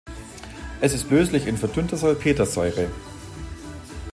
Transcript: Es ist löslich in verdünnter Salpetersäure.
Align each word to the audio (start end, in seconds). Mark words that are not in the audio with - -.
Es 0.81 0.95
ist 0.95 1.11
löslich 1.11 1.45
in 1.45 1.57
verdünnter 1.57 1.95
Salpetersäure. 1.95 2.89